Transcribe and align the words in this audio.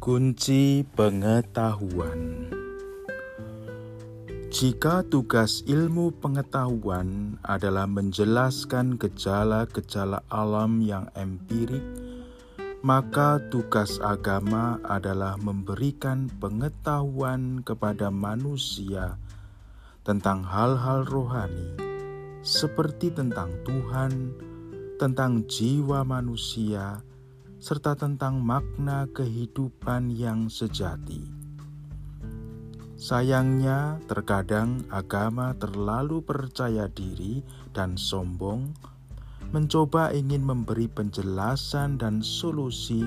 Kunci 0.00 0.80
pengetahuan. 0.96 2.48
Jika 4.48 5.04
tugas 5.04 5.60
ilmu 5.68 6.16
pengetahuan 6.16 7.36
adalah 7.44 7.84
menjelaskan 7.84 8.96
gejala-gejala 8.96 10.24
alam 10.32 10.80
yang 10.80 11.04
empirik, 11.12 11.84
maka 12.80 13.44
tugas 13.52 14.00
agama 14.00 14.80
adalah 14.88 15.36
memberikan 15.36 16.32
pengetahuan 16.40 17.60
kepada 17.60 18.08
manusia 18.08 19.20
tentang 20.00 20.48
hal-hal 20.48 21.04
rohani, 21.04 21.76
seperti 22.40 23.12
tentang 23.12 23.52
Tuhan, 23.68 24.32
tentang 24.96 25.44
jiwa 25.44 26.08
manusia, 26.08 27.04
serta 27.60 27.92
tentang 27.92 28.40
makna 28.40 29.04
kehidupan 29.12 30.08
yang 30.08 30.48
sejati. 30.48 31.28
Sayangnya, 32.96 34.00
terkadang 34.08 34.84
agama 34.88 35.52
terlalu 35.56 36.24
percaya 36.24 36.88
diri 36.88 37.44
dan 37.76 38.00
sombong, 38.00 38.72
mencoba 39.52 40.12
ingin 40.12 40.40
memberi 40.40 40.88
penjelasan 40.88 42.00
dan 42.00 42.24
solusi 42.24 43.04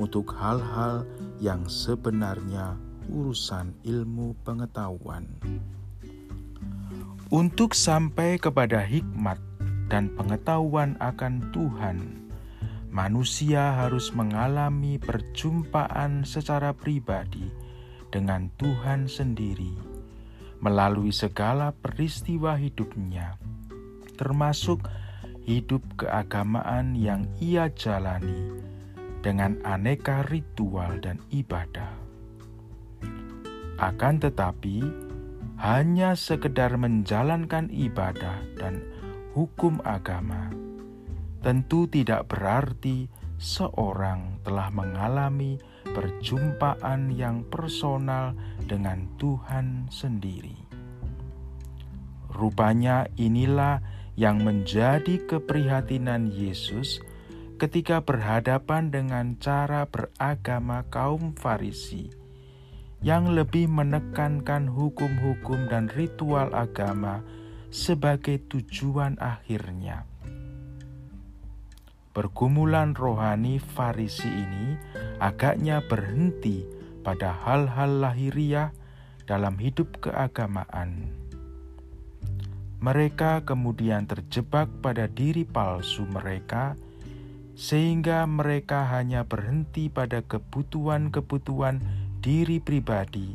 untuk 0.00 0.32
hal-hal 0.32 1.04
yang 1.40 1.64
sebenarnya 1.68 2.76
urusan 3.08 3.76
ilmu 3.84 4.32
pengetahuan. 4.44 5.28
Untuk 7.32 7.72
sampai 7.72 8.36
kepada 8.36 8.80
hikmat 8.80 9.40
dan 9.88 10.12
pengetahuan 10.20 11.00
akan 11.00 11.48
Tuhan, 11.52 12.19
manusia 12.90 13.78
harus 13.78 14.10
mengalami 14.10 14.98
perjumpaan 14.98 16.26
secara 16.26 16.74
pribadi 16.74 17.46
dengan 18.10 18.50
Tuhan 18.58 19.06
sendiri 19.06 19.70
melalui 20.58 21.14
segala 21.14 21.70
peristiwa 21.72 22.58
hidupnya, 22.58 23.38
termasuk 24.18 24.82
hidup 25.46 25.80
keagamaan 25.96 26.98
yang 26.98 27.24
ia 27.40 27.70
jalani 27.72 28.60
dengan 29.24 29.56
aneka 29.64 30.26
ritual 30.28 31.00
dan 31.00 31.22
ibadah. 31.32 31.94
Akan 33.80 34.20
tetapi, 34.20 34.84
hanya 35.62 36.12
sekedar 36.12 36.76
menjalankan 36.76 37.72
ibadah 37.72 38.44
dan 38.60 38.84
hukum 39.32 39.80
agama 39.86 40.52
tentu 41.40 41.88
tidak 41.88 42.28
berarti 42.28 43.08
seorang 43.40 44.44
telah 44.44 44.68
mengalami 44.68 45.56
perjumpaan 45.88 47.08
yang 47.16 47.40
personal 47.48 48.36
dengan 48.68 49.08
Tuhan 49.16 49.88
sendiri. 49.88 50.56
Rupanya 52.30 53.08
inilah 53.16 53.80
yang 54.20 54.44
menjadi 54.44 55.24
keprihatinan 55.24 56.28
Yesus 56.28 57.00
ketika 57.56 58.04
berhadapan 58.04 58.92
dengan 58.92 59.36
cara 59.40 59.88
beragama 59.88 60.84
kaum 60.92 61.32
Farisi 61.36 62.12
yang 63.00 63.32
lebih 63.32 63.64
menekankan 63.68 64.68
hukum-hukum 64.68 65.72
dan 65.72 65.88
ritual 65.88 66.52
agama 66.52 67.24
sebagai 67.72 68.44
tujuan 68.52 69.16
akhirnya 69.16 70.04
Pergumulan 72.20 72.92
rohani 72.92 73.56
Farisi 73.56 74.28
ini 74.28 74.76
agaknya 75.24 75.80
berhenti 75.80 76.68
pada 77.00 77.32
hal-hal 77.32 77.96
lahiriah 77.96 78.76
dalam 79.24 79.56
hidup 79.56 80.04
keagamaan. 80.04 81.16
Mereka 82.76 83.48
kemudian 83.48 84.04
terjebak 84.04 84.68
pada 84.84 85.08
diri 85.08 85.48
palsu 85.48 86.04
mereka, 86.12 86.76
sehingga 87.56 88.28
mereka 88.28 88.84
hanya 88.92 89.24
berhenti 89.24 89.88
pada 89.88 90.20
kebutuhan-kebutuhan 90.20 91.80
diri 92.20 92.60
pribadi 92.60 93.32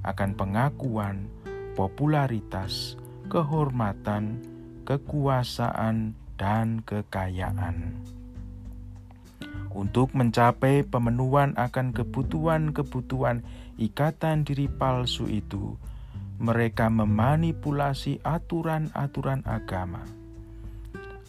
akan 0.00 0.32
pengakuan, 0.32 1.28
popularitas, 1.76 2.96
kehormatan, 3.28 4.40
kekuasaan, 4.88 6.23
dan 6.38 6.82
kekayaan. 6.82 7.98
Untuk 9.74 10.14
mencapai 10.14 10.86
pemenuhan 10.86 11.58
akan 11.58 11.90
kebutuhan-kebutuhan 11.90 13.42
ikatan 13.74 14.46
diri 14.46 14.70
palsu 14.70 15.26
itu, 15.26 15.74
mereka 16.38 16.86
memanipulasi 16.86 18.22
aturan-aturan 18.22 19.42
agama. 19.42 20.06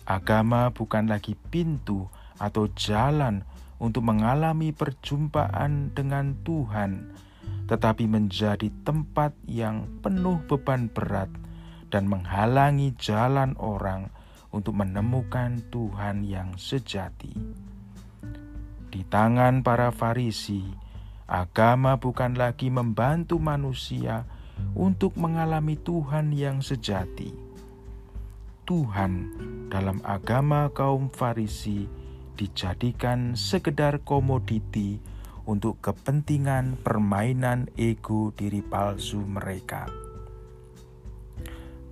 Agama 0.06 0.70
bukan 0.70 1.10
lagi 1.10 1.34
pintu 1.50 2.06
atau 2.38 2.70
jalan 2.78 3.42
untuk 3.82 4.06
mengalami 4.06 4.70
perjumpaan 4.70 5.90
dengan 5.98 6.38
Tuhan, 6.46 7.18
tetapi 7.66 8.06
menjadi 8.06 8.70
tempat 8.86 9.34
yang 9.50 9.90
penuh 10.06 10.38
beban 10.46 10.86
berat 10.94 11.34
dan 11.90 12.06
menghalangi 12.06 12.94
jalan 13.02 13.58
orang 13.58 14.14
untuk 14.56 14.80
menemukan 14.80 15.60
Tuhan 15.68 16.24
yang 16.24 16.56
sejati. 16.56 17.36
Di 18.88 19.04
tangan 19.04 19.60
para 19.60 19.92
Farisi, 19.92 20.64
agama 21.28 22.00
bukan 22.00 22.40
lagi 22.40 22.72
membantu 22.72 23.36
manusia 23.36 24.24
untuk 24.72 25.20
mengalami 25.20 25.76
Tuhan 25.76 26.32
yang 26.32 26.64
sejati. 26.64 27.36
Tuhan 28.64 29.14
dalam 29.68 30.00
agama 30.08 30.72
kaum 30.72 31.12
Farisi 31.12 31.92
dijadikan 32.40 33.36
sekedar 33.36 34.02
komoditi 34.08 34.98
untuk 35.46 35.78
kepentingan 35.84 36.82
permainan 36.82 37.70
ego 37.78 38.34
diri 38.34 38.66
palsu 38.66 39.22
mereka. 39.22 39.86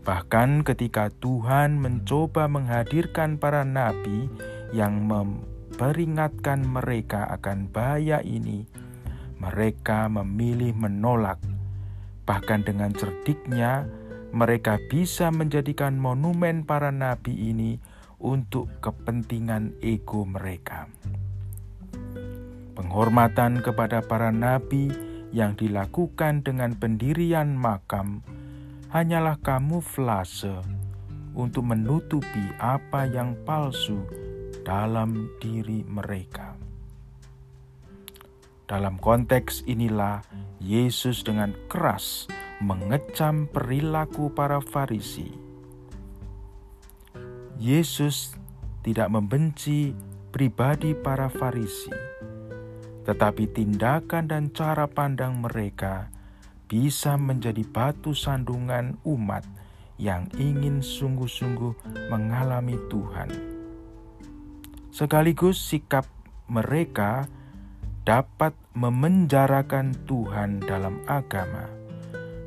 Bahkan 0.03 0.67
ketika 0.67 1.07
Tuhan 1.23 1.79
mencoba 1.79 2.51
menghadirkan 2.51 3.39
para 3.39 3.63
nabi 3.63 4.27
yang 4.75 5.07
memperingatkan 5.07 6.59
mereka 6.67 7.23
akan 7.31 7.71
bahaya 7.71 8.19
ini, 8.19 8.67
mereka 9.39 10.11
memilih 10.11 10.75
menolak. 10.75 11.39
Bahkan 12.27 12.67
dengan 12.67 12.91
cerdiknya, 12.91 13.87
mereka 14.35 14.75
bisa 14.91 15.31
menjadikan 15.31 15.95
monumen 15.95 16.67
para 16.67 16.91
nabi 16.91 17.55
ini 17.55 17.79
untuk 18.19 18.67
kepentingan 18.83 19.79
ego 19.79 20.27
mereka. 20.27 20.91
Penghormatan 22.75 23.63
kepada 23.63 24.03
para 24.03 24.35
nabi 24.35 24.91
yang 25.31 25.55
dilakukan 25.55 26.43
dengan 26.43 26.75
pendirian 26.75 27.55
makam 27.55 28.19
hanyalah 28.93 29.41
kamuflase 29.41 30.61
untuk 31.33 31.65
menutupi 31.65 32.45
apa 32.61 33.09
yang 33.09 33.33
palsu 33.41 34.05
dalam 34.61 35.33
diri 35.41 35.81
mereka. 35.89 36.53
Dalam 38.69 39.01
konteks 39.01 39.65
inilah 39.65 40.21
Yesus 40.61 41.25
dengan 41.25 41.57
keras 41.73 42.29
mengecam 42.61 43.49
perilaku 43.49 44.29
para 44.29 44.61
Farisi. 44.61 45.33
Yesus 47.57 48.37
tidak 48.85 49.09
membenci 49.09 49.97
pribadi 50.29 50.93
para 50.93 51.33
Farisi, 51.33 51.89
tetapi 53.09 53.49
tindakan 53.57 54.29
dan 54.29 54.53
cara 54.53 54.85
pandang 54.85 55.41
mereka 55.41 56.13
bisa 56.73 57.21
menjadi 57.21 57.61
batu 57.69 58.17
sandungan 58.17 58.97
umat 59.05 59.45
yang 60.01 60.25
ingin 60.41 60.81
sungguh-sungguh 60.81 62.09
mengalami 62.09 62.73
Tuhan. 62.89 63.29
Sekaligus 64.89 65.61
sikap 65.61 66.09
mereka 66.49 67.29
dapat 68.01 68.57
memenjarakan 68.73 69.93
Tuhan 70.09 70.65
dalam 70.65 70.97
agama 71.05 71.69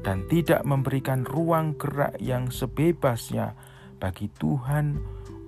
dan 0.02 0.26
tidak 0.26 0.66
memberikan 0.66 1.22
ruang 1.22 1.78
gerak 1.78 2.18
yang 2.18 2.50
sebebasnya 2.50 3.54
bagi 4.02 4.26
Tuhan 4.42 4.98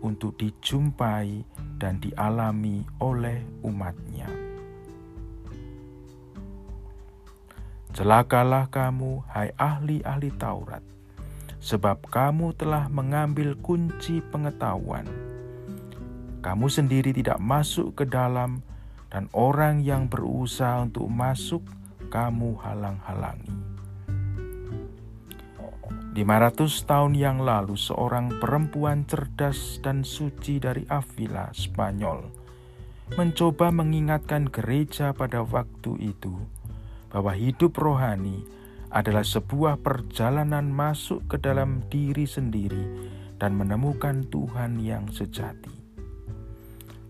untuk 0.06 0.38
dijumpai 0.38 1.42
dan 1.82 1.98
dialami 1.98 2.86
oleh 3.02 3.42
umatnya. 3.66 4.37
Celakalah 7.98 8.70
kamu, 8.70 9.26
hai 9.26 9.50
ahli-ahli 9.58 10.30
Taurat, 10.38 10.86
sebab 11.58 12.06
kamu 12.06 12.54
telah 12.54 12.86
mengambil 12.86 13.58
kunci 13.58 14.22
pengetahuan. 14.22 15.02
Kamu 16.38 16.70
sendiri 16.70 17.10
tidak 17.10 17.42
masuk 17.42 17.98
ke 17.98 18.06
dalam, 18.06 18.62
dan 19.10 19.26
orang 19.34 19.82
yang 19.82 20.06
berusaha 20.06 20.78
untuk 20.86 21.10
masuk 21.10 21.66
kamu 22.06 22.54
halang-halangi. 22.62 23.50
500 26.14 26.70
tahun 26.86 27.18
yang 27.18 27.42
lalu 27.42 27.74
seorang 27.74 28.38
perempuan 28.38 29.10
cerdas 29.10 29.82
dan 29.82 30.06
suci 30.06 30.62
dari 30.62 30.86
Avila, 30.86 31.50
Spanyol, 31.50 32.30
mencoba 33.18 33.74
mengingatkan 33.74 34.46
gereja 34.46 35.10
pada 35.10 35.42
waktu 35.42 36.14
itu 36.14 36.57
bahwa 37.08 37.32
hidup 37.32 37.76
rohani 37.76 38.44
adalah 38.88 39.24
sebuah 39.24 39.80
perjalanan 39.84 40.72
masuk 40.72 41.24
ke 41.28 41.36
dalam 41.36 41.84
diri 41.92 42.24
sendiri 42.24 43.12
dan 43.36 43.56
menemukan 43.56 44.24
Tuhan 44.28 44.80
yang 44.80 45.08
sejati. 45.12 45.72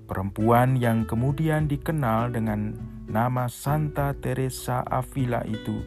Perempuan 0.08 0.80
yang 0.80 1.04
kemudian 1.04 1.68
dikenal 1.68 2.32
dengan 2.32 2.72
nama 3.06 3.46
Santa 3.46 4.16
Teresa 4.16 4.80
Avila 4.88 5.44
itu 5.44 5.84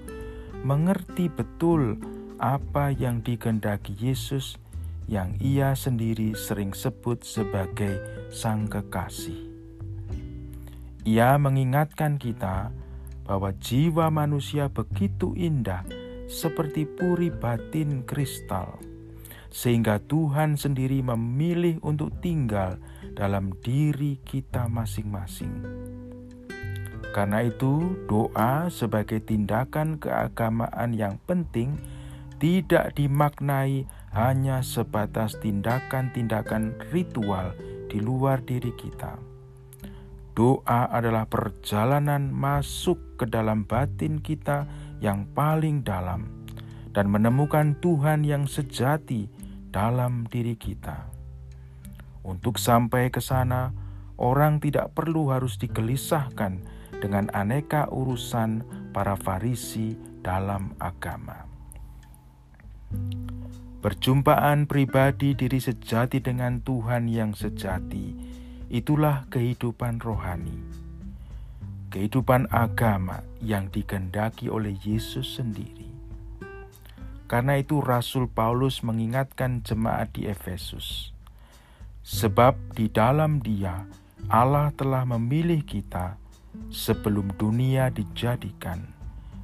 mengerti 0.62 1.26
betul 1.26 1.98
apa 2.38 2.94
yang 2.94 3.26
dikehendaki 3.26 3.98
Yesus 3.98 4.62
yang 5.10 5.36
ia 5.42 5.74
sendiri 5.74 6.38
sering 6.38 6.72
sebut 6.72 7.26
sebagai 7.26 7.98
Sang 8.30 8.70
Kekasih. 8.70 9.50
Ia 11.02 11.36
mengingatkan 11.42 12.22
kita 12.22 12.70
bahwa 13.32 13.56
jiwa 13.64 14.12
manusia 14.12 14.68
begitu 14.68 15.32
indah 15.40 15.88
seperti 16.28 16.84
puri 16.84 17.32
batin 17.32 18.04
kristal, 18.04 18.76
sehingga 19.48 20.04
Tuhan 20.04 20.60
sendiri 20.60 21.00
memilih 21.00 21.80
untuk 21.80 22.12
tinggal 22.20 22.76
dalam 23.16 23.56
diri 23.64 24.20
kita 24.28 24.68
masing-masing. 24.68 25.64
Karena 27.16 27.48
itu, 27.48 27.96
doa 28.12 28.68
sebagai 28.68 29.24
tindakan 29.24 29.96
keagamaan 29.96 30.92
yang 30.92 31.16
penting 31.24 31.80
tidak 32.36 33.00
dimaknai 33.00 33.88
hanya 34.12 34.60
sebatas 34.60 35.40
tindakan-tindakan 35.40 36.76
ritual 36.92 37.56
di 37.88 38.04
luar 38.04 38.44
diri 38.44 38.76
kita 38.76 39.31
Doa 40.32 40.88
adalah 40.88 41.28
perjalanan 41.28 42.32
masuk 42.32 43.20
ke 43.20 43.28
dalam 43.28 43.68
batin 43.68 44.24
kita 44.24 44.64
yang 45.04 45.28
paling 45.36 45.84
dalam 45.84 46.48
dan 46.96 47.12
menemukan 47.12 47.76
Tuhan 47.84 48.24
yang 48.24 48.48
sejati 48.48 49.28
dalam 49.76 50.24
diri 50.32 50.56
kita. 50.56 51.12
Untuk 52.24 52.64
sampai 52.64 53.12
ke 53.12 53.20
sana, 53.20 53.76
orang 54.16 54.64
tidak 54.64 54.96
perlu 54.96 55.36
harus 55.36 55.60
digelisahkan 55.60 56.64
dengan 57.04 57.28
aneka 57.36 57.92
urusan 57.92 58.64
para 58.96 59.20
Farisi 59.20 59.98
dalam 60.22 60.78
agama. 60.78 61.44
Perjumpaan 63.82 64.70
pribadi 64.70 65.34
diri 65.34 65.58
sejati 65.58 66.22
dengan 66.22 66.62
Tuhan 66.62 67.10
yang 67.10 67.34
sejati 67.34 68.31
Itulah 68.72 69.28
kehidupan 69.28 70.00
rohani, 70.00 70.56
kehidupan 71.92 72.48
agama 72.56 73.20
yang 73.44 73.68
dikendaki 73.68 74.48
oleh 74.48 74.80
Yesus 74.80 75.36
sendiri. 75.36 75.92
Karena 77.28 77.60
itu, 77.60 77.84
Rasul 77.84 78.32
Paulus 78.32 78.80
mengingatkan 78.80 79.60
jemaat 79.68 80.16
di 80.16 80.24
Efesus, 80.24 81.12
sebab 82.00 82.56
di 82.72 82.88
dalam 82.88 83.44
Dia 83.44 83.84
Allah 84.32 84.72
telah 84.72 85.04
memilih 85.04 85.68
kita 85.68 86.16
sebelum 86.72 87.28
dunia 87.36 87.92
dijadikan, 87.92 88.88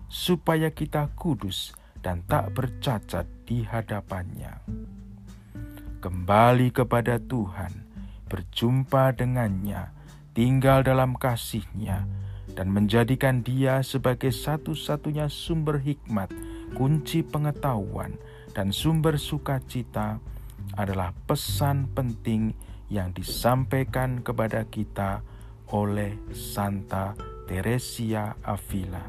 supaya 0.07 0.71
kita 0.71 1.12
kudus 1.19 1.75
dan 2.00 2.24
tak 2.31 2.56
bercacat 2.56 3.27
di 3.44 3.68
hadapannya. 3.68 4.63
Kembali 6.00 6.71
kepada 6.71 7.19
Tuhan 7.19 7.87
berjumpa 8.27 9.15
dengannya, 9.15 9.89
tinggal 10.35 10.83
dalam 10.85 11.15
kasihnya, 11.15 12.06
dan 12.53 12.69
menjadikan 12.69 13.41
dia 13.41 13.81
sebagai 13.81 14.29
satu-satunya 14.29 15.31
sumber 15.31 15.81
hikmat, 15.81 16.29
kunci 16.75 17.24
pengetahuan, 17.25 18.19
dan 18.53 18.69
sumber 18.69 19.18
sukacita 19.18 20.19
adalah 20.75 21.15
pesan 21.25 21.89
penting 21.95 22.53
yang 22.88 23.12
disampaikan 23.12 24.24
kepada 24.24 24.63
kita 24.68 25.24
oleh 25.71 26.15
Santa 26.31 27.15
Teresia 27.47 28.35
Avila. 28.44 29.03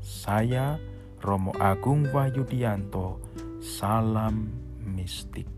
Saya 0.00 0.80
Romo 1.20 1.52
Agung 1.58 2.08
Wahyudianto, 2.14 3.20
salam 3.60 4.48
mistik. 4.80 5.57